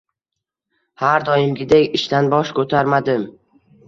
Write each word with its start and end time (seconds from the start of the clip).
–Har 1.01 1.25
doimgidek, 1.27 1.89
ishdan 1.99 2.31
bosh 2.31 2.55
ko‘tarmadim. 2.61 3.27